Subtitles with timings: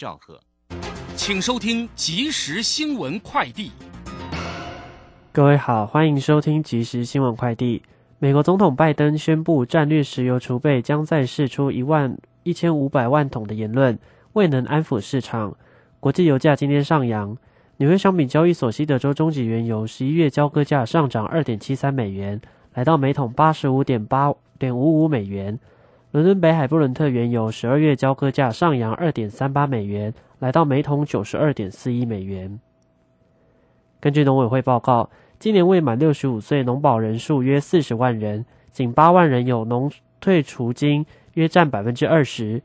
[0.00, 0.40] 赵贺，
[1.14, 3.70] 请收听即时新闻快递。
[5.30, 7.82] 各位好，欢迎收听即时新闻快递。
[8.18, 13.98] 美国总统拜登宣布，战略石油储备将再释出一万一千五百万桶的言论，
[14.32, 15.54] 未能安抚市场。
[16.00, 17.36] 国际油价今天上扬，
[17.76, 22.40] 纽约商品交易所西德州中级原油十一月交割价上涨二点七三美元，
[22.72, 25.60] 来到每桶八十五点八点五五美元。
[26.12, 32.58] 伦敦北海布伦特原油十二月交割价上扬二点三八美元，来到每桶九十二点四一美元。
[34.00, 35.08] 根据农委会报告，
[35.38, 42.60] 今年未满六十五岁农保人数约四十万人，仅八万人有农退除金，约占百分之二十。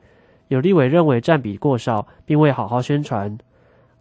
[0.48, 3.38] 有立委认为占比过少，并未好好宣传。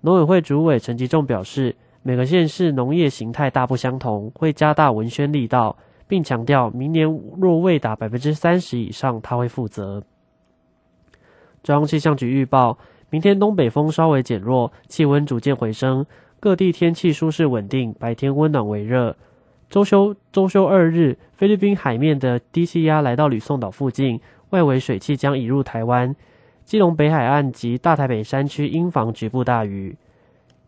[0.01, 5.76] 农委会主委陈吉仲表示，每个县市农业形态大不相同，会加大文宣力道。
[6.06, 7.06] 并强调，明年
[7.38, 10.02] 若未达百分之三十以上，他会负责。
[11.62, 12.78] 中央气象局预报，
[13.10, 16.04] 明天东北风稍微减弱，气温逐渐回升，
[16.38, 19.16] 各地天气舒适稳定，白天温暖为热。
[19.70, 24.20] 周休周休二日，菲律宾海面的低气压来到吕宋岛附近，
[24.51, 26.14] 外围水汽将移入台湾，
[26.64, 29.96] 基隆北海岸及大台北山区应防局部大雨。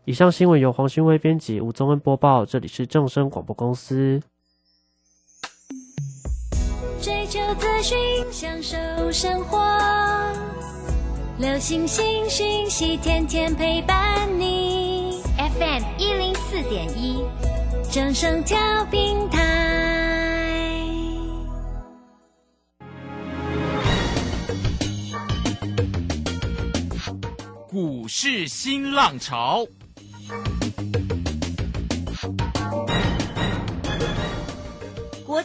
[0.05, 4.19] 以上新闻由黄勋威编辑，吴宗恩播报，这里是正声广播公司。
[7.29, 7.97] 追求资讯，
[8.31, 8.77] 享受
[9.11, 9.59] 生活。
[11.37, 15.21] 流星星讯息，天天陪伴你。
[15.37, 17.21] FM 一零四点一，
[17.91, 20.79] 正声跳平台。
[27.67, 29.65] 股市新浪潮。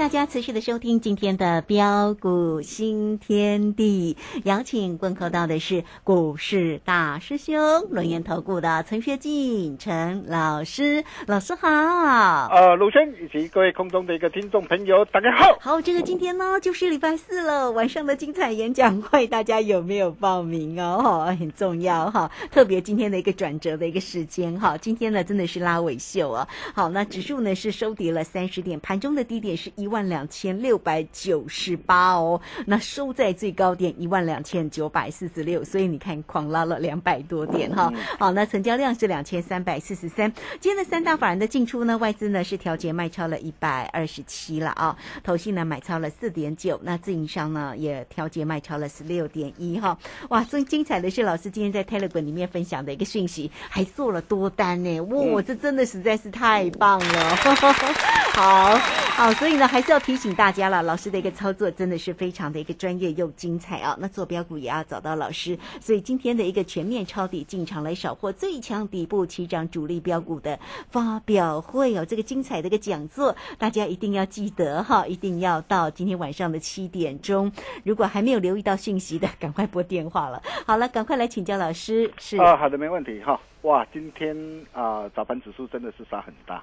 [0.00, 7.54] 大家持续的收听今天的标股新天地，邀请问候到的是股市大师兄
[7.90, 11.68] 轮研投顾的陈学进陈老师，老师好。
[11.68, 15.58] 呃，陆轩以及各位空中的一个听众朋友，大家好。
[15.60, 21.26] 好，这个今天呢就是礼拜四了，晚上的精彩演讲会，大家有没有报名哦？
[21.38, 26.48] 很重要哈，特别今天的一个转折的一个时间哈，今天呢真的是拉尾秀啊。
[26.74, 29.70] 好，那指数呢是收跌了三十点，盘中的低点是。
[29.76, 37.92] 一万两千六百九十八哦，那收在最高点一万两千九百四十六，所以你看狂拉了两百多点哈。
[38.18, 40.32] 好，那成交量是两千三百四十三。
[40.58, 49.96] 今天的三大法人的进出呢，外资呢是调节卖超了一百二十七了啊，投信呢买超了四点九，那自营商呢也调节卖超了十六点一哈。
[50.30, 57.36] 哇，最精彩的是老师今天在 Telegram 里面分享的一个讯息，还做了多单呢，哇，这真的实在是太棒了。
[58.34, 58.74] 好
[59.14, 59.60] 好，所以。
[59.60, 63.96] 呢还还是要提醒大家了，老师的一个操作真的是非常的一个专业又精彩啊！
[63.98, 70.60] 那做标股也要找到老师，所以今天的一个全面抄底进场来扫货最强底部起涨主力标股的
[70.90, 77.50] 发表会哦，这个精彩的一个讲座，大家一定要记得哈，一定要到今天晚上的七点钟。
[77.82, 80.42] 如果还没有留意到信息的，赶快拨电话了。
[80.66, 82.12] 好了，赶快来请教老师。
[82.18, 83.40] 是啊，好的，没问题哈。
[83.62, 84.36] 哇，今天
[84.74, 86.62] 啊，早盘指数真的是杀很大。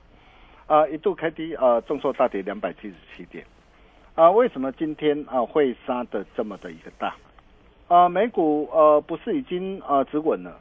[0.68, 3.46] 啊，一度开低，啊，重挫大跌两百七十七点，
[4.16, 7.16] 啊，为什么今天啊会杀的这么的一个大？
[7.88, 10.60] 啊，美股呃不是已经啊止稳了？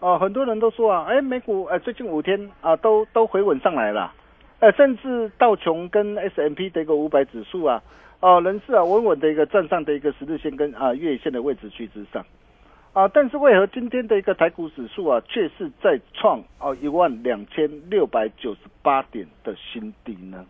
[0.00, 4.12] 哦，很多人都说啊，哎，美股呃最近五天啊都都回稳上来了，
[4.58, 7.80] 呃，甚至道琼跟 S M P 的一个五百指数啊，
[8.18, 12.26] 哦，仍是啊稳稳的一个站上的一个十日线跟啊月线的位置区之上，
[12.94, 20.46] 啊，但是为何今天的一个台股指数啊，却是在创哦一万两千六百九十八点的新低呢？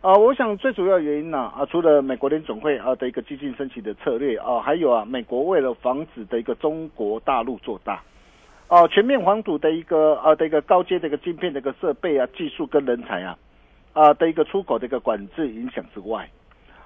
[0.00, 8.00] 啊，我想最主要原因呢啊，除了美国联总会啊的一个激进升级的策略啊，还有啊，美国为了防止的一个中国大陆做大，
[8.68, 13.36] 哦，全面防堵的一个啊的一个高阶的一个晶片的一个设备啊、技术跟人才啊
[13.92, 16.30] 啊的一个出口的一个管制影响之外，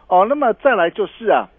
[0.09, 1.51] 哦，那么再来就是啊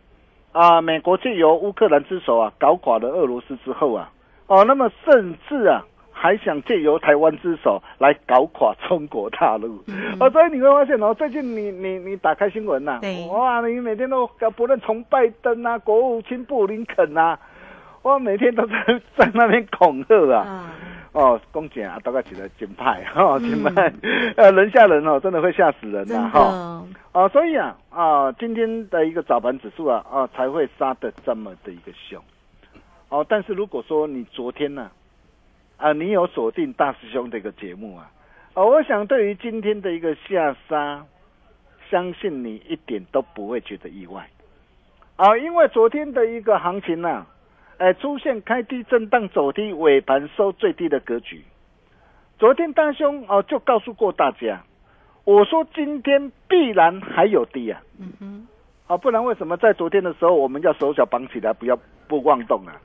[0.51, 4.09] 啊，美国借由乌克兰之手啊搞垮了俄罗斯之后啊，
[4.48, 5.86] 哦，那么甚至啊。
[6.13, 9.83] 还想借由台湾之手来搞垮中国大陆，
[10.19, 13.00] 哦，所以你会发现哦，最近你你你打开新闻呐，
[13.31, 17.39] 哇，你每天都不论从拜登啊、国务卿布林肯呐，
[18.03, 18.75] 哇，每天都在
[19.18, 20.69] 在那边恐吓啊，
[21.13, 23.94] 哦，公检啊，大概起来金派哈， 金派，
[24.38, 32.22] 呃，人吓人哦，真的会吓死人呐，哈，哦，所以啊啊，今天的一个早盘指数啊啊才会杀的这么的一个凶，
[33.10, 34.90] 哦，但是如果说你昨天呢？
[35.78, 38.12] 啊，你有锁定大师兄的一个节目啊？
[38.54, 41.04] 啊，我想对于今天的一个下杀，
[41.90, 44.30] 相信你一点都不会觉得意外
[45.16, 47.25] 啊，因为昨天的一个行情呢，
[47.81, 51.44] 哎，出现开低震荡走低，尾盘收最低的格局。
[52.38, 54.62] 昨天大兄哦就告诉过大家，
[55.25, 58.48] 我说今天必然还有低啊，嗯哼，
[58.86, 61.75] 啊，不然为什么在昨天的时候我们要手脚绑起来，不要
[62.07, 62.80] 不妄动啊？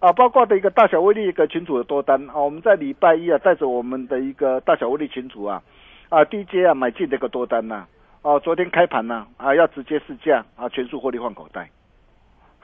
[0.00, 5.62] 啊，包括的一个大小威力一个群主的多单啊，我们在礼拜一啊，带着我们的一个大小威力群主啊，
[6.10, 7.86] 啊，DJ 啊买进这个多单呐，
[8.20, 11.70] 哦，昨天开盘呢，啊，要直接试价啊，全数获利换口袋。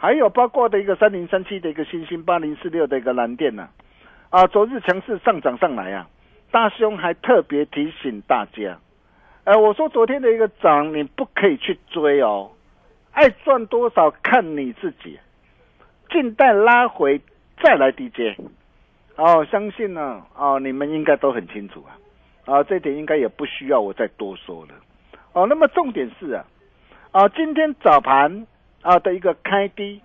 [0.00, 3.68] 还有包括的一个三零三七的一个新星八零四六的一个蓝电呢，
[4.30, 6.08] 啊，昨日强势上涨上来啊，
[6.52, 8.78] 大兄还特别提醒大家，
[9.42, 12.52] 哎，我说昨天的一个涨你不可以去追哦，
[13.10, 15.18] 爱赚多少看你自己。
[16.10, 17.20] 静待拉回
[17.60, 18.40] 再来 DJ，
[19.16, 21.98] 哦，相信呢，哦，你们应该都很清楚啊，
[22.46, 24.74] 啊，这点应该也不需要我再多说了，
[25.32, 26.44] 哦，那么重点是啊，
[27.10, 28.46] 啊，今天早盘
[28.88, 30.00] 啊的一个开低，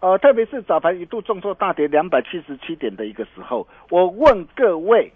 [0.00, 5.12] 呃，特别是早盘一度重挫大跌两百七十七点的一个时候，我问各位。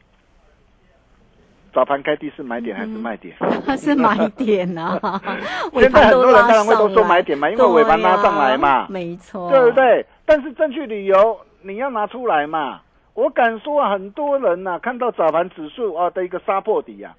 [1.70, 3.36] 早盘开低是买点还是卖点？
[3.76, 4.98] 是买点啊。
[5.74, 10.04] 现在很多人当然会都说买点嘛，因为尾盘拉上来嘛，没错，对不对？
[10.24, 12.80] 但是正确理由你要拿出来嘛。
[13.14, 17.14] 我敢说啊，很多人呐，看到早盘指数啊的一个杀破底啊，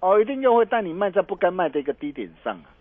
[0.00, 2.73] 哦，一定又会带你卖在不该卖的一个低点上啊。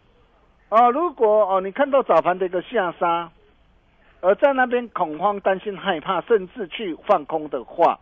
[0.73, 3.29] 哦，如果哦你看到早盘的一个下杀，
[4.21, 7.99] 而在那边恐慌、担心、害怕，甚至去放空的话。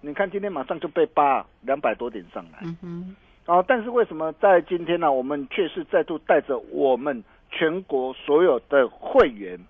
[0.00, 5.12] 你看，今天马上就被扒两百多点上来，嗯哼，哦，但是为什么在今天呢？
[5.12, 9.60] 我们却是再度带着我们全国所有的会员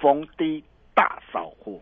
[0.00, 0.64] 逢低
[0.94, 1.78] 大扫货。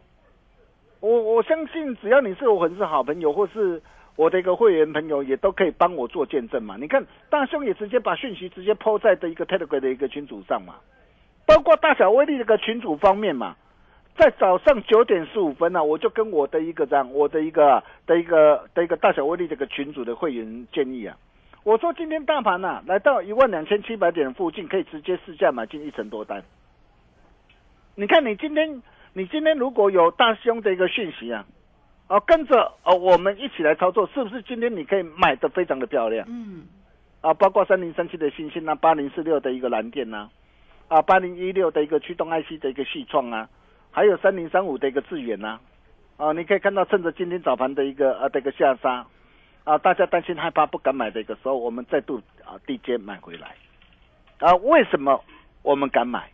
[1.00, 3.82] 我我相信，只要你是我粉丝好朋友，或是
[4.20, 6.76] 我的一个会员朋友，也都可以帮我做见证嘛。
[6.78, 10.74] 你看，大兄也直接把讯息直接抛在的一个 Telegram 的一个群组上嘛，
[11.46, 13.56] 包括大小威力这个群组方面嘛。
[14.18, 21.16] 在早上九点十五分呢，我就跟我的一个这样，我的一个的一个的一个大小威力这个群组的会员建议啊，
[21.64, 26.42] 我说今天大盘呢来到一万两千七百点附近，可以直接试价买进一成多单。
[27.94, 28.82] 你看你今天
[29.14, 31.46] 你今天如果有大兄的一个讯息啊，
[32.10, 36.26] 哦跟着哦我们一起来操作，是不是今天你可以买的非常的漂亮？
[36.28, 36.66] 嗯，
[37.20, 40.28] 啊包括三零三七的星星啊，八零四六的一个蓝电呐，
[40.88, 43.48] 啊八零一六的一个驱动 IC 的一个细创啊。
[43.92, 45.58] 还有三零三五的一个致远呐，
[46.16, 49.06] 啊，你可以看到趁着今天早盘的一个啊的一个下杀，
[49.64, 53.54] 啊，大家担心害怕不敢买的一个时候，我们再度啊低阶买回来，
[54.38, 55.20] 啊，为什么
[55.62, 56.28] 我们敢买？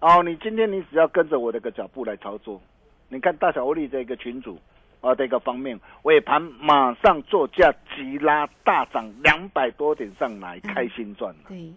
[0.00, 2.60] 哦，你今天你只要跟着我的个脚步来操作，
[3.08, 4.58] 你看大小欧力这个群主
[5.04, 11.40] 啊的一个方面，尾盘马上做价急拉大涨两百多点上来，开心赚了。
[11.48, 11.70] 对，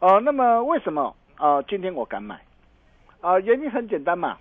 [0.00, 1.60] 哦，那么为什么啊？
[1.62, 2.40] 今天我敢买？
[3.20, 4.38] 啊，原因很简单嘛。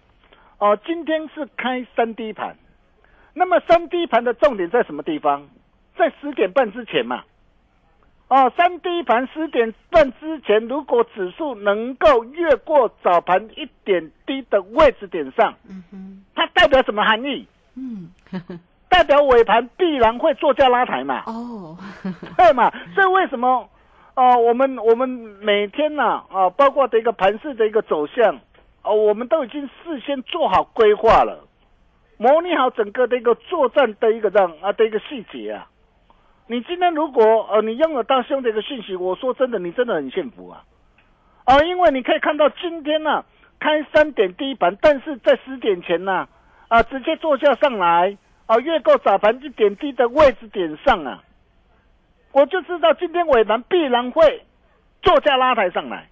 [0.57, 2.55] 哦，今天是开三低盘，
[3.33, 5.47] 那么三低盘的重点在什么地方？
[5.97, 7.23] 在十点半之前嘛。
[8.29, 17.45] 哦，三低盘十点半之前，如果指数能够越过早盘一点低的位置点上，嗯哼，它代表什么含义？
[17.79, 18.59] 嗯，
[18.89, 21.23] 代表尾盘必然会做价拉抬嘛。
[21.27, 21.77] 哦，
[22.35, 22.69] 对嘛？
[22.93, 23.69] 所以为什么？
[24.15, 28.39] 哦，我们我们每天呢，啊，包括的一个盘市的一个走向。
[28.81, 31.47] 哦，我们都已经事先做好规划了，
[32.17, 35.67] 模拟好整个的一个作战的一个这样啊的一个细节啊。
[36.47, 40.63] 你今天如果呃你拥有大兄的一个信息，我说真的，你真的很幸福啊。
[41.45, 43.23] 啊，因为你可以看到今天呢
[43.59, 46.27] 开三点低盘，但是在十点前呢啊，
[46.83, 51.23] 直接坐下上来啊，越过早盘一点低的位置点上啊，
[52.31, 54.43] 我就知道今天尾盘必然会
[55.01, 56.07] 坐价拉抬上来。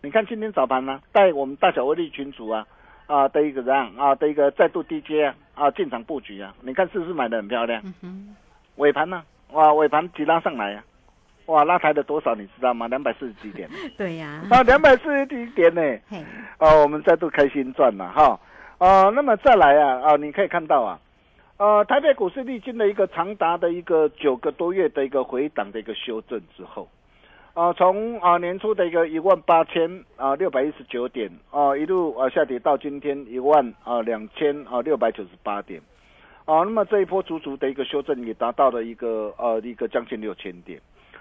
[0.00, 2.64] 你看今天早盘呢，带我们大小威力群组啊
[3.06, 7.82] 啊的一个这样啊的一个再度低阶啊啊进场布局啊，你看是不是买的很漂亮？
[8.02, 8.36] 嗯
[8.76, 10.84] 尾盘呢，哇，尾盘急拉上来呀、
[11.46, 12.86] 哇，拉抬了多少你知道吗？
[12.86, 13.68] 两百四十几点。
[13.98, 16.24] 对呀，啊，两百四十几点呢、嘿，
[16.58, 18.38] 哦，我们再度开心赚了哈。
[18.78, 21.00] 呃，那么再来啊啊，你可以看到啊，
[21.56, 26.88] 呃，台北股市历经了一个长达的一个九个多月的一个回档的一个修正之后，
[27.54, 35.80] 啊，从啊年初的一个一万八千啊六百一十九点啊一路啊下跌到今天一万啊两千啊六百九十八点，
[36.44, 40.80] 啊，那么这一波足足的一个修正也达到了一个呃一个将近六千点，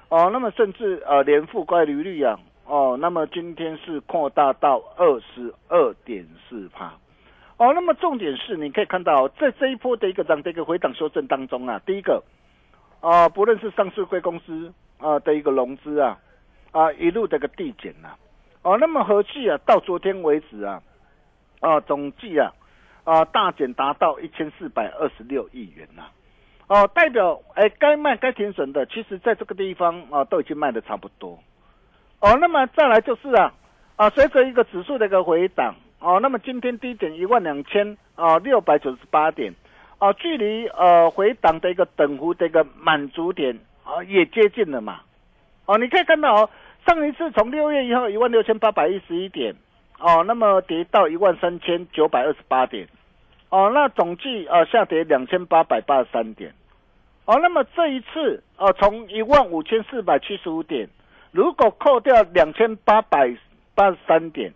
[0.10, 6.94] 啊、那么甚至呃连负乖离率啊，哦，那么今天是扩大到二十二点四帕。
[7.58, 12.24] 哦，那么重点是，你可以看到，在这一波的一个这样的一个回档修正当中啊，第一个，
[13.02, 16.20] 啊、不论是上市贵公司啊、的一个融资啊，
[16.72, 18.10] 啊一路的一个递减呐、
[18.62, 20.84] 哦，那么合计啊，到昨天为止啊，
[21.60, 22.54] 啊总计啊，
[23.04, 26.04] 啊大减达到一千四百二十六亿元呐、
[26.68, 31.40] 哦，代表哎该卖该停损的，其实在这个地方啊都已经卖的差不多。
[32.20, 33.52] 哦，那么再来就是啊，
[33.96, 35.74] 啊随着一个指数的一个回档。
[36.00, 39.51] 哦，那么今天低点一万两千啊六百九十八点，
[39.98, 45.00] 啊，距离呃回档的一个等幅的一个满足点啊也接近了嘛。
[45.66, 46.50] 哦，你可以看到哦，
[46.86, 49.56] 上一次从六月一号一万六千八百一十一点，
[49.98, 52.88] 哦，那么跌到一万三千九百二十八点，
[53.50, 56.54] 哦，那总计呃下跌两千八百八十三点，
[57.25, 60.88] 哦，那么这一次呃从一万五千四百七十五点，
[61.32, 63.36] 如果扣掉两千八百
[63.74, 64.54] 八十三点，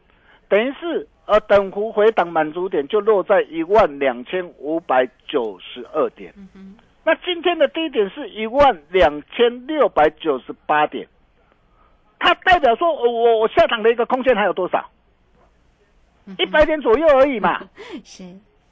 [0.48, 1.08] 等于是。
[1.32, 6.34] 呃，等幅回档满足点就落在一万两千五百九十二点。
[7.06, 11.08] 那今天的低点是一万两千六百九十八点，
[12.20, 14.90] 它代表说，呃我我下档的一个空间还有多少？
[16.38, 17.62] 一百点左右而已嘛。
[18.04, 18.26] 是，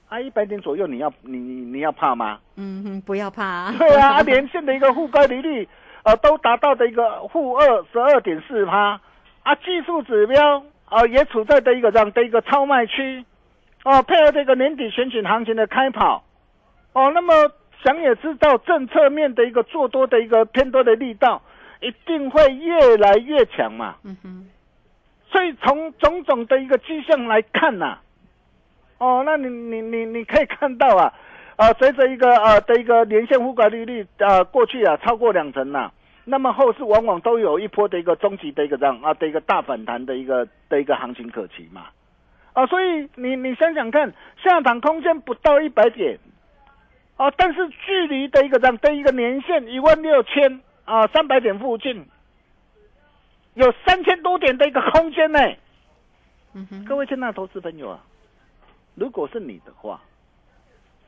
[0.10, 2.40] 啊，一百点左右，你要你你你要怕吗？
[2.58, 5.66] 嗯哼，不要怕， 对啊，啊连线的一个负乖离率，
[6.04, 9.00] 呃，都达到的一个负二十二点四趴，
[9.44, 10.62] 啊，技术指标。
[10.90, 13.24] 啊，也处在的一个这样的一个超卖区，
[13.84, 16.24] 哦，配合这个年底选举行情的开跑，
[16.94, 17.34] 哦，那么
[17.84, 21.42] 想也知道政策面的一个做多的一个偏多的力道，
[21.80, 23.96] 一定会越来越强嘛。
[24.04, 24.50] 嗯哼，
[25.32, 28.00] 所以从种种的一个迹象来看呐、
[28.98, 31.14] 哦，那你你你你可以看到啊，
[31.56, 35.92] 啊，随着一个呃的一个年限覆盖利率啊过去啊超过两成呐、
[36.26, 41.88] 那么后市往往都有一波的一个终极的一个这样啊的一个大反弹的一个的一个行情可期嘛，
[42.54, 46.20] 啊，所以你你想想看，下档空间不到一百点，
[47.18, 52.06] 啊，但是距离的一个这样的一个年限一万六千啊三百点附近，
[53.56, 55.40] 有三千多点的一个空间呢。
[56.54, 58.04] 嗯哼，各位亲爱的投资朋友啊，
[58.96, 60.02] 如果是你的话，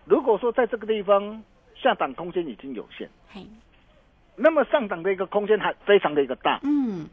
[0.06, 1.44] 如果说在这个地方
[1.76, 3.08] 下档空间已经有限。
[4.42, 6.60] 嘿，那么上涨的一个空间还非常的一个大。
[6.64, 7.08] 嗯，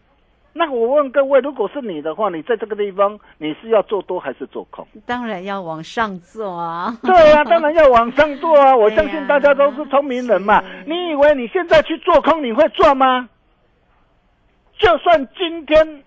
[0.54, 4.86] 那我问各位，如果是你的话，你在这个地方你是要做多还是做空？
[5.06, 8.74] 当然要往上做啊，对啊，当然要往上做啊！
[8.74, 10.62] 我相信大家都是聪明人嘛。
[10.62, 13.28] 是你以为你现在去做空你会赚吗？
[14.78, 16.02] 就算今天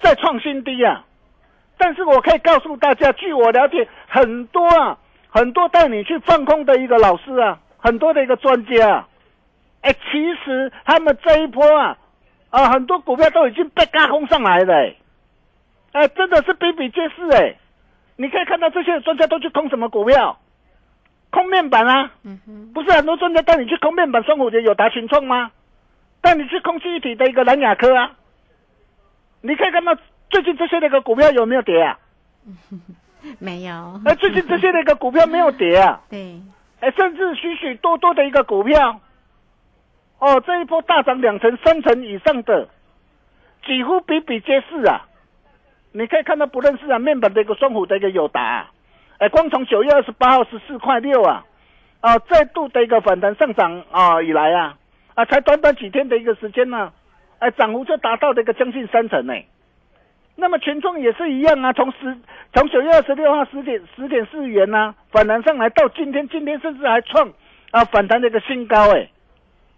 [0.00, 1.04] 再创新低啊，
[1.78, 9.08] 但是我可以告诉大家，据我了解，很多啊，很多带你去放空的一个老师啊，很多的一个专家啊，
[9.82, 11.96] 哎，其实他们这一波啊，
[12.50, 14.96] 啊，很多股票都已经被嘎空上来了、哎，
[15.92, 17.54] 哎，真的是比比皆是哎、
[18.16, 20.38] 你可以看到这些专家都去空什么股票？
[21.30, 25.50] 空面板啊，嗯，不是很多专家带你去空面板双虎节有达群创吗？
[26.22, 28.12] 带你去空气一体的一个蓝雅科啊，
[29.42, 29.96] 你可以看到
[30.30, 31.98] 最近这些那个股票有没有跌啊？
[33.38, 36.40] 没有，哎，最近这些那个股票没有跌啊， 对，
[36.80, 39.00] 哎，甚至许许多多的一个股票，
[40.18, 42.68] 哦，这一波大涨两成、三成以上的，
[43.64, 45.06] 几乎比比皆是啊。
[45.92, 48.70] 你可以看到，不认识啊面板的一个双虎的一个友达、啊，
[49.18, 51.44] 哎，光从九月二十八号十四块六啊，
[52.00, 54.76] 啊，再度的一个反弹上涨啊以来啊，
[55.14, 56.92] 啊，才短短几天的一个时间呢、
[57.38, 59.32] 哎，涨幅就达到了一个将近三成呢、
[60.34, 62.14] 那么群众也是一样啊，从十
[62.52, 67.32] 从九月二十六号十点十点四元呐、反弹上来到今天，今天甚至还创
[67.70, 69.08] 啊反弹的一个新高哎，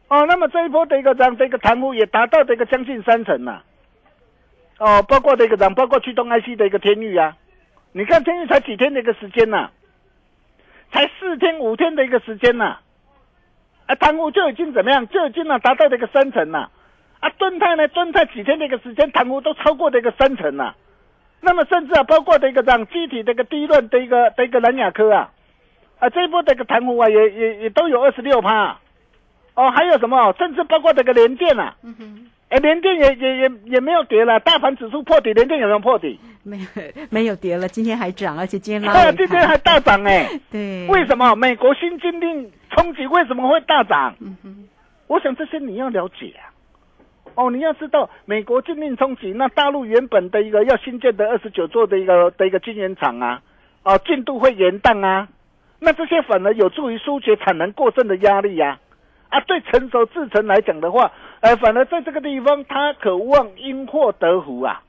[0.08, 3.60] 哦，那么这一波的一个这个弹幅也达到的一个将近三成呐、
[4.78, 7.36] 哦，包括这个涨，包括驱动 IC 的一个天域啊，
[7.92, 9.70] 你看天域才几天的一个时间呐、
[10.90, 12.78] 才四天五天的一个时间呐、
[13.86, 16.70] 啊，贪污就已经怎么样，就已经呢达到这个三成呐、
[17.20, 20.74] 啊，敦泰呢，敦泰几天的一个时间，贪污都超过的一个三成呐、
[21.42, 25.30] 那么甚至啊，包括的一个让具体的一个低润的一个的一个南亚科啊，
[25.98, 28.78] 啊这一波的一个贪污啊，也也也都有二十六趴，
[29.58, 30.32] 哦，还有什么？
[30.38, 36.16] 甚至包括这个联电啊，嗯哼，哎，联电也也也也没有跌了，大盘指数破底，联电有没有破底？
[36.44, 36.66] 没有
[37.10, 44.14] 没有跌了，今天还涨，而且今天今天还大涨哎、 对，为什么美国新禁令冲击为什么会大涨？
[44.20, 44.68] 嗯哼，
[45.08, 46.54] 我想这些你要了解啊。
[47.34, 53.42] 哦，你要知道美国禁令冲击，那大陆原本的一个要新建的二十九座的一个的一个晶圆厂啊，
[53.82, 55.26] 哦，进度会延宕啊，
[55.80, 58.86] 那这些反而有助于疏解产能过剩的压力呀、啊。
[59.46, 64.82] 对成熟制程来讲的话，呃，反而在这个地方它渴望因祸得福啊。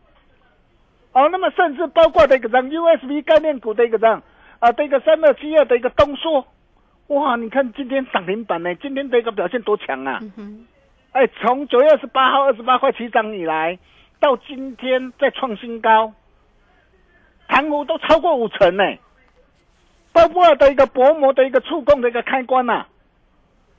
[1.11, 4.21] 哦，那么甚至包括的一个让 USB 概念股的一个让
[4.59, 6.45] 啊的一个三二七二的一个东缩，
[7.07, 10.19] 哇，你看今天涨停板呢，今天的一个表现多强啊！
[11.11, 13.79] 哎，从九月二十八号二十八块起涨以来，
[14.19, 16.13] 到今天再创新高，
[17.47, 18.83] 盘幅都超过五成呢。
[20.13, 22.87] 包括的一个薄膜的一个触控的一个开关呐、啊，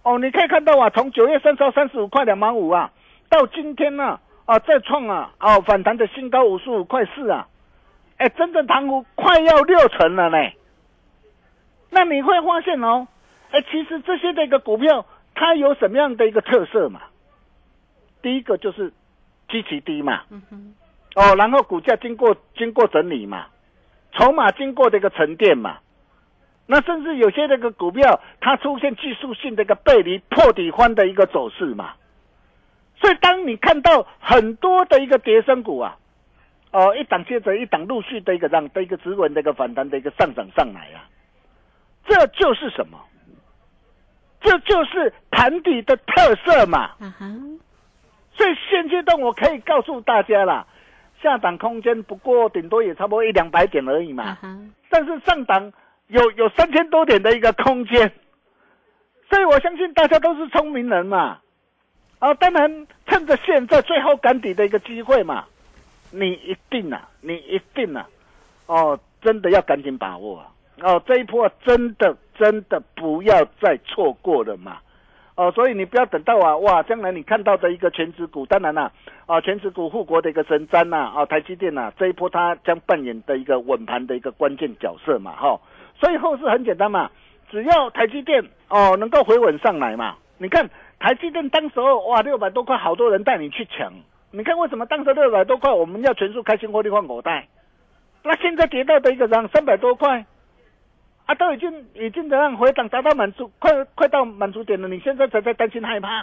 [0.03, 2.91] 哦，你可以看到啊，从九月三十号三十五块两毛五啊，
[3.29, 7.47] 到今天呢啊再创啊哦反弹的新高五十五块四啊，
[8.17, 10.39] 哎，真正盘幅快要六成了呢。
[11.91, 13.07] 那你会发现哦，
[13.51, 15.05] 哎，其实这些的一个股票
[15.35, 17.03] 它有什么样的一个特色嘛？
[18.23, 18.93] 第一个就是
[19.49, 20.75] 基期低嘛，嗯，
[21.15, 23.47] 哦，然后股价经过经过整理嘛，
[24.13, 25.79] 筹码经过的一个沉淀嘛，
[26.73, 31.95] 那甚至有些那个股票它出现技术性的一个背离破底翻的一个走势嘛，
[33.01, 35.97] 所以当你看到很多的一个跌升股啊，
[36.71, 41.11] 哦，一档接着一档陆续的一个让的一个指稳的一个反弹的一个上涨上来啊，
[42.07, 42.97] 这就是什么？
[44.41, 46.93] 这就是盘底的特色嘛。
[47.01, 47.27] 啊哈，
[48.33, 50.65] 所以现阶段我可以告诉大家啦，
[51.21, 54.39] 下档空间不过顶多也差不多一两百点而已嘛，
[54.89, 55.73] 但是上档
[56.11, 58.13] 有有三千多点的一个空间，
[59.29, 61.39] 所以我相信大家都是聪明人嘛，
[62.19, 65.45] 啊，当然趁着现在最后赶底的一个机会嘛，
[66.11, 68.09] 你一定啊，你一定啊，
[68.67, 70.47] 哦，真的要赶紧把握啊，
[70.83, 74.79] 哦，这一波真的真的不要再错过了嘛。
[75.37, 78.93] 哦，所以你不要等到啊，哇，将来你看到的一个全指股，当然啦、
[79.25, 85.59] 啊，全指股护国的一个神瞻呐、啊，台积电呐、这一波它将扮演的一个稳盘的一个关键角色嘛，哈、
[86.01, 87.11] 所以后市很简单嘛，
[87.51, 93.93] 只要台积电哦能够回稳上来嘛，你看台积电当时候哇六百多块，好多人带你去抢，
[94.31, 97.47] 你看为什么当时六百多块我们要全数开新获利换口袋，
[98.23, 100.25] 那现在跌到的一个涨三百多块。
[101.27, 106.23] 啊，都已经已经怎样回档达到满足，快快到满足点了，你现在才在担心害怕，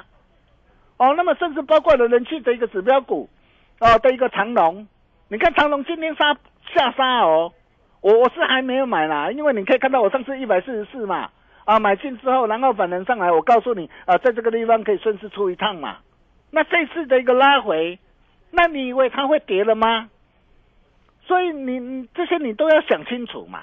[0.98, 3.30] 哦，那么甚至包括了人气的一个指标股，
[3.80, 4.86] 哦的一个长龙，
[5.30, 6.34] 你看长龙今天杀
[6.76, 7.54] 下杀哦，
[8.08, 11.30] 我我是还没有买啦，因为你可以看到我上次一百四十四嘛，
[11.66, 15.98] 啊买进之后，然后反弹上来，我告诉你啊，在这个地方可以顺势出一趟嘛，
[16.50, 18.00] 那这次的一个拉回，
[18.52, 20.10] 那你以为它会跌了吗？
[21.26, 23.60] 所以你这些你都要想清楚嘛。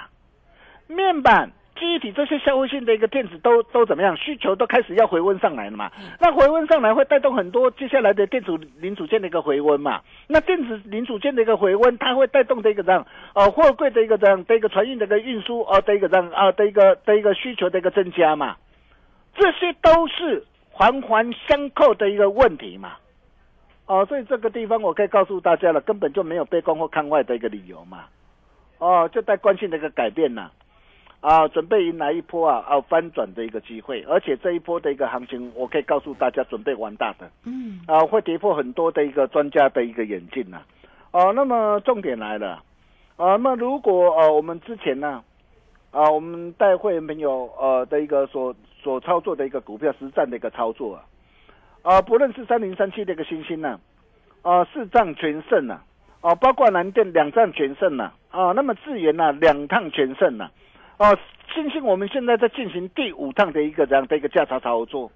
[0.89, 4.17] 面板、记忆体这些消费性的一个电子都都怎么样？
[4.17, 5.91] 需求都开始要回温上来了嘛？
[6.21, 10.01] 那回温上来会带动很多接下来的电子零组件的一个回温嘛？
[10.29, 18.57] 那电子零组件的一个回温，它会带动的一个这样呃货柜的一个这样的一个船运的一个运输哦的一个这样啊的一个的一个需求的一个增加嘛？
[19.37, 22.93] 这些都是环环相扣的一个问题嘛？
[23.87, 28.05] 哦，所以这个地方我可以告诉大家了，根本就没有悲观或看坏的一个理由嘛。
[28.79, 30.43] 哦，就带惯性的一个改变呐。
[30.43, 30.53] 啊，
[31.49, 40.61] 准备迎来一波啊啊翻转的一个机会，而且这一波的一个行情，我可以告诉大家，准备玩大的，嗯，啊，会跌破很多的一个专家的一个眼镜呐、
[41.13, 42.63] 啊，那么重点来了，
[43.17, 45.25] 啊，那如果呃我们之前呢，
[45.93, 51.05] 啊，我们带会员朋友呃的一个所所操作的一个股票实战的一个操作啊，
[51.83, 53.81] 啊，不论是三零三七的一个新兴呢，
[54.43, 55.81] 啊，四战全胜呐、
[56.21, 60.51] 啊，啊，包括南电两战全胜呐、啊，啊，那么智源呐两趟全胜呐、
[60.97, 61.19] 哦，
[61.53, 65.11] 星星我们现在在进行第五趟的一个这样的一个价差操作，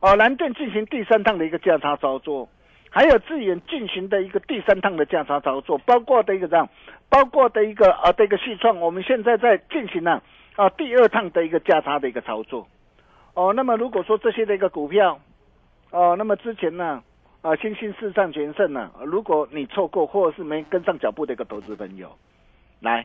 [0.00, 2.48] 哦，蓝电进行第三趟的一个价差操作，
[2.90, 6.68] 还有智远进行的一个第三趟的价差操作，包括的一个这样，
[7.08, 10.22] 包括的一个啊的一个细创，我们现在在进行呢
[10.54, 12.68] 啊第二趟的一个价差的一个操作，
[13.34, 15.18] 哦，那么如果说这些的一个股票，
[15.90, 17.02] 哦，那么之前呢
[17.42, 22.16] 啊新兴四战全胜呢，如果你错过或者是没跟上脚步的一个投资朋友，
[22.80, 23.04] 来。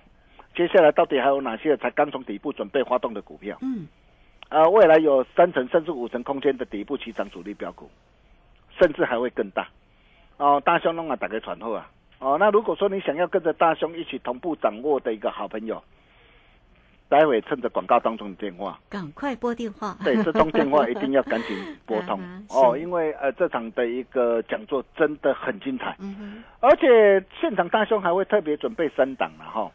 [0.56, 3.58] 接下来到底还有哪些才刚从底部准备发动的股票？
[3.62, 3.88] 嗯，
[4.50, 7.90] 呃，未来有三成甚至五成空间的底部起涨主力标股，
[8.80, 9.68] 甚至还会更大。
[10.38, 11.90] 哦，大兄弄啊，打开传后啊。
[12.20, 15.82] 哦，那如果说你想要跟着大兄一起同步掌握的一个好朋友，
[17.10, 19.98] 待会趁着广告当中的电话，赶快拨电话。
[20.04, 29.72] 对，这通电话 一定要赶紧拨通啊哦，因为呃这场的一个讲座真的很精彩，嗯哼，而且现场大兄还会特别准备三档了哈。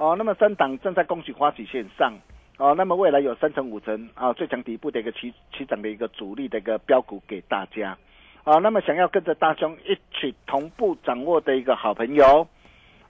[0.00, 2.10] 哦，那么三档正在恭喜花旗线上
[2.56, 7.94] 哦，那么未来有三成五成啊最强底部的一个起起涨的一个主力的一个标股给大家
[8.42, 8.56] 啊。
[8.60, 12.48] 那么想要跟着大兄一起同步掌握的一个好朋友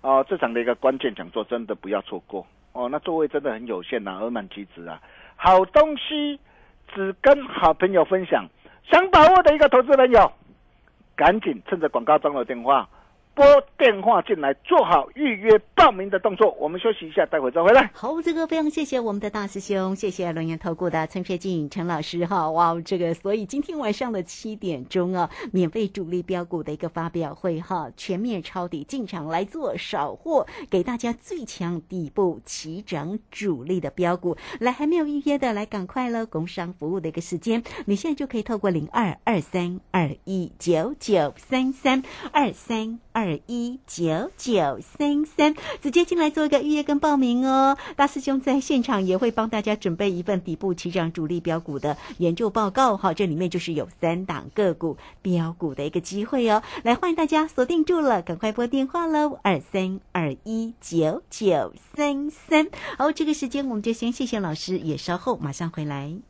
[0.00, 2.88] 哦，这场的一个关键讲座真的不要错过哦。
[2.88, 5.00] 那座位真的很有限呐、额满其值啊。
[5.37, 6.40] 好东西
[6.92, 8.44] 只跟好朋友分享，
[8.90, 10.33] 想把握的一个投资朋友，
[11.14, 12.88] 赶紧趁着广告中的电话
[13.40, 13.46] 拨
[13.79, 16.55] 电话进来，做好预约报名的动作。
[16.61, 17.90] 我们休息一下，待会再回来。
[17.94, 47.77] 好，这个非常谢谢我们的大师兄，谢谢龙岩投顾的陈学进陈老师哈，哇，这个所以今天晚上的七点钟啊，免费主力标股的一个发表会哈，全面抄底进场来做少货，给大家最强底部起涨主力的标股，来还没有预约的来赶快了，工商服务的一个时间，你现在就可以透过零二二三二一九九三三二三二一九九三三，直接进来做一个预约跟报名哦。
[47.96, 56.62] 大师兄在现场也会帮大家准备一份底部起涨主力标股的研究报告哈，这里面就是有三档个股标股的一个机会哦。
[56.83, 62.68] 来，欢迎大家锁定住了，赶快拨电话喽，二三二一九九三三。
[62.96, 66.30] 好，这个时间我们就先谢谢老师，也稍后马上回来。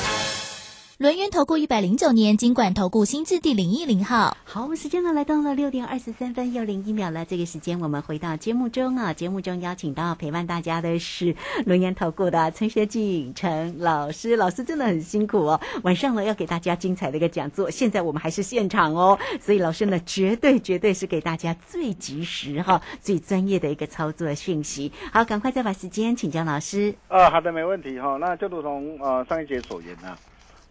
[1.01, 4.37] 轮源投顾一百零九年金管投顾新字第零一零号。
[4.43, 7.25] 好，我们时间呢来到了六点二十三分又零一秒了。
[7.25, 11.35] 这个时间我们回到节目中啊，节目中邀请到陪伴大家的是
[11.65, 15.59] 轮研投顾的陈学进陈老师，老师真的很辛苦哦。
[15.81, 24.91] 晚上呢要给大家精彩的一个讲座，现在我们还是现场哦，所以老师呢绝对绝对是给大家最及时哈、最专业的一个操作讯息。
[25.11, 26.93] 好，赶快再把时间请教老师。
[27.07, 30.17] 啊，好的，没问题哈、那就如同呃上一节所言呢、啊，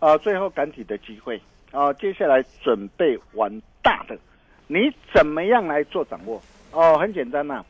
[0.01, 3.49] 啊最后赶体的机会啊，接下来准备玩
[3.81, 4.19] 大的，
[4.67, 6.43] 你怎么样来做掌握？
[6.73, 7.65] 哦，很简单呐、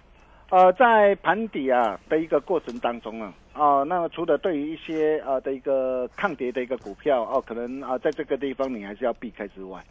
[0.49, 9.83] 呃，在盘底啊的一个过程当中啊，啊，那么除了对于一些呃的一个抗跌的一个股票哦，可能啊在这个地方你还是要避开之外，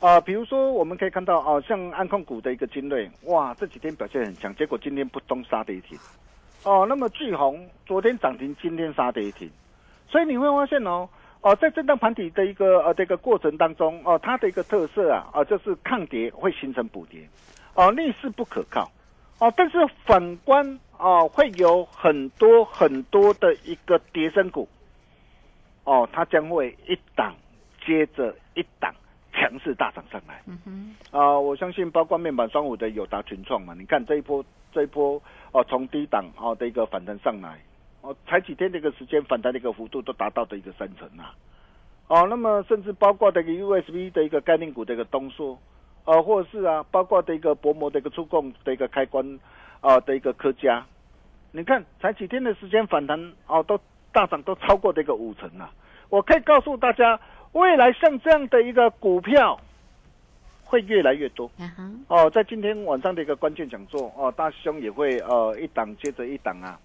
[0.00, 5.98] 啊，比如说我们可以看到哦，像安控股的一个精锐，哇，这几天表现很强，结果今天扑通杀跌停。
[6.64, 9.50] 哦，那么巨红昨天涨停，今天杀跌停，
[10.08, 11.08] 所以你会发现哦，
[11.40, 17.28] 哦，在震荡盘底的一个呃这个过程当中，哦，它的一个特色啊，啊，就是抗跌会形成补跌，
[17.74, 18.90] 哦，逆势不可靠，
[19.38, 24.68] 哦，但是反观哦，会有很多很多的一个跌升股，
[25.84, 27.34] 哦，它将会一档
[27.86, 28.92] 接着一档
[29.32, 30.42] 强势大涨上来。
[30.46, 35.22] 嗯哼，啊、我相信包括面板双五的友达群创嘛，你看这一波这一波
[35.52, 37.60] 哦，从低档哦的一个反弹上来，
[38.08, 41.34] 哦，才几天的一个时间反弹的一个幅度都达到的一个三成啊，
[42.06, 45.58] 哦，那么甚至包括的一个 USB 的一个概念股的一个东硕，
[46.06, 49.38] 呃，或者是啊，包括的一个薄膜的一个触控的一个开关
[49.82, 50.86] 啊、的一个科嘉，
[51.52, 53.78] 你看才几天的时间反弹哦，都
[54.10, 55.70] 大涨都超过这个五成啊，
[56.08, 57.20] 我可以告诉大家，
[57.52, 59.60] 未来像这样的一个股票
[60.64, 61.50] 会越来越多。
[62.08, 66.80] 哦，在今天晚上的一个关键讲座哦，大师兄也会呃一档接着一档啊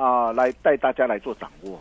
[0.00, 1.78] 啊来带大家来做掌握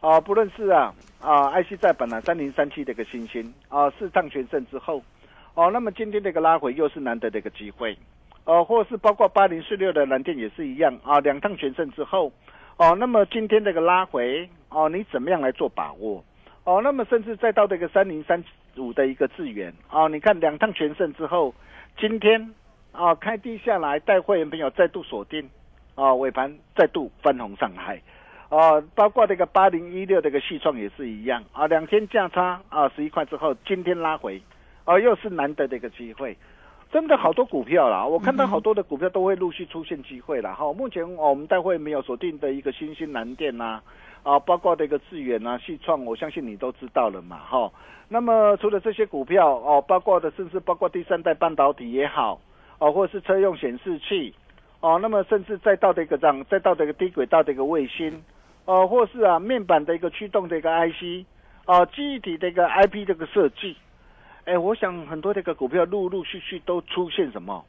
[0.00, 5.00] 啊，不论是啊啊 IC 在本啊三零三七的一个新星啊四趟全胜之后
[5.54, 7.96] 哦，那么今天这个拉回又是难得的一个机会，
[8.44, 12.32] 哦，或是包括八零四六的蓝电也是一样啊，两趟全胜之后，
[12.78, 16.24] 哦，那么今天这个拉回，哦，你怎么样来做把握？
[16.64, 18.42] 哦，那么甚至再到这个三零三
[18.76, 21.54] 五的一个资源，哦，你看两趟全胜之后，
[21.98, 22.54] 今天
[22.90, 25.48] 啊开低下来，带会员朋友再度锁定，
[25.94, 28.00] 啊尾盘再度翻红上来，
[28.48, 34.40] 啊包括这个八零一六这个细创也是一样，啊两天价差啊十一块之后，今天拉回，
[34.84, 36.36] 啊又是难得的一个机会。
[36.90, 40.70] 真的好多股票啦，我看到好多的股票都会陆续出现机会了哈。
[40.74, 43.80] 目前我们待会没有锁定的一个新兴蓝电呐，
[44.22, 47.72] 啊，包括这个智远呐、细创，我相信你都知道了嘛哈。
[48.10, 52.38] 那么除了这些股票哦，包括的甚至包括第三代半导体也好，
[52.78, 54.34] 哦，或者是车用显示器，
[54.82, 58.22] 哦，那么甚至再到这个这样，再到这个低轨道的一个卫星，
[58.64, 61.24] 哦，或是啊面板的一个驱动的一个 IC，
[61.66, 63.76] 哦，记忆体的一个 IP 这个设计。
[64.44, 67.64] 哎，我想很多这个股票陆陆续续都出现什么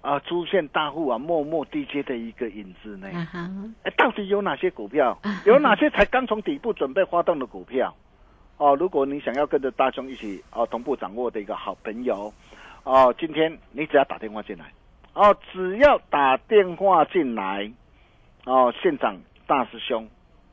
[0.00, 0.18] 啊？
[0.18, 3.08] 出现大户啊，默默低接的一个影子呢？
[3.84, 5.16] 哎，到底有哪些股票？
[5.46, 7.94] 有哪些才刚从底部准备发动的股票？
[8.56, 12.34] 哦，如果你想要跟着大兄一起哦同步掌握的一个好朋友
[12.82, 14.64] 哦，今天你只要打电话进来
[15.18, 17.68] 哦，只要打电话进来
[18.46, 20.08] 哦，现场大师兄。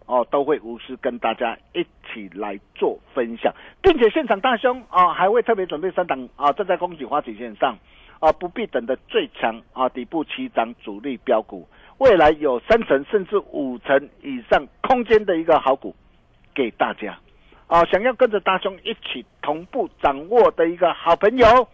[0.07, 3.51] 哦，都会无私跟大家一起来做分享，
[3.81, 7.75] 并且现场大兄啊，还会特别准备三档啊，站在恭喜花旗线上
[8.19, 15.95] 啊，不必等的最强啊，底部起涨主力标股，未来有三成甚至五成以上空间的一个好股
[16.53, 17.17] 给大家
[17.65, 21.67] 啊，想要跟着大兄一起同步掌握的一个好朋友，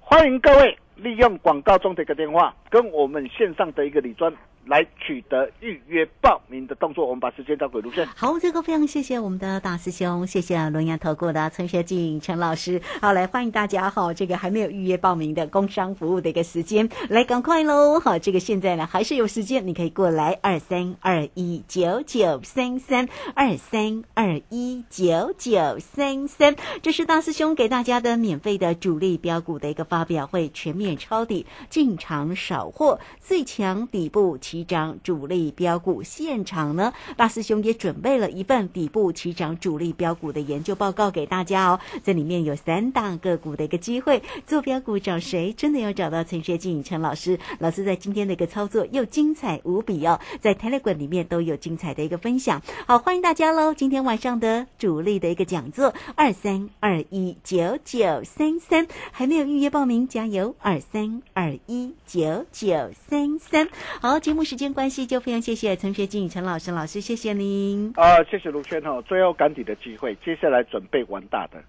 [0.00, 4.32] 欢迎各位利用广告中的一个电话，跟我们线上的一个李专。
[4.66, 8.06] 来取得预约报名的动作，我们把时间交给卢轩。
[8.14, 12.80] 好，这个非常谢谢我们的大师兄，谢谢龙阳投顾的陈学静陈老师。
[13.00, 17.98] 好，来欢迎大家哈，这个还没有预约报名的工商服务的一个时间，来赶快喽！
[17.98, 34.38] 好，这个现在呢还是有时间，你可以过来二三二一九九三三二三二一九九三三，这是大师兄给大家的免费的主力标股的一个发表会，全面抄底，进场扫货，最强底部。
[34.50, 41.78] 起涨主力标股现场呢，大师兄也准备了一份底部起涨主力标股的研究报告给大家哦。
[42.02, 45.52] 这里面有三大个股的一个机会，做标股找谁？
[45.52, 47.38] 真的要找到陈学静陈老师。
[47.60, 52.60] 老师在今天的一个操作又精彩无比哦，在 Telegram 里面都有精彩的一个分享。
[52.88, 53.72] 好，欢迎大家喽！
[53.72, 60.56] 今天晚上的主力的一个讲座，二三二一九九三三，还没有预约报名，加油！
[60.58, 63.68] 二三二一九九三三，
[64.00, 64.39] 好，节目。
[64.44, 67.92] 时间关系，就非常谢谢陈学静陈老师老师，谢谢您。
[67.96, 71.62] 啊，谢谢卢轩哈，最后赶底的机会，接下来准备玩大的，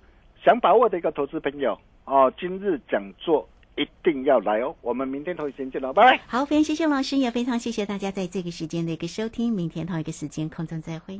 [0.44, 4.76] 想把握的一个投资朋友哦，今日讲座一定要来哦。
[4.82, 6.20] 我们明天同一时间见喽，拜拜。
[6.28, 11.20] 好，非常谢谢老师，也非常谢谢大家在这个时间的一个收听，明天同一个时间空中再会。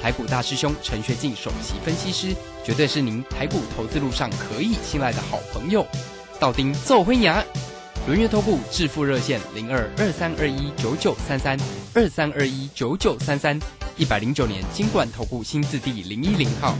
[0.00, 2.34] 台股大师兄陈学进首席分析师，
[2.64, 5.86] 绝对是您台股投资路上可以信赖的好朋友。
[6.38, 7.44] 道丁奏灰牙，
[8.06, 11.58] 轮月投顾致富热线零二二三二一九九三三
[11.94, 13.60] 二三二一九九三三，
[13.98, 16.74] 一百零九年金管投顾新字第零一零号。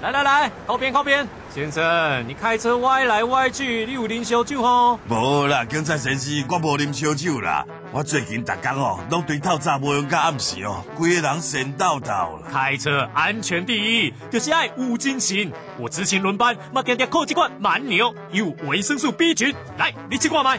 [0.00, 4.98] 来来来，靠边靠边，先生，你开车歪来歪去，你有啉烧酒吼？
[5.06, 7.62] 无啦，警察先生，我无啉烧酒啦。
[7.92, 12.48] 我最近逐工哦，拢对透早无用到暗时哦，规个人神叨叨啦。
[12.50, 15.52] 开车安全第一，就是爱有精神。
[15.78, 20.58] 我执勤轮班，嘛天天靠几罐蛮牛，有维生素 B 群，来，你去挂麦。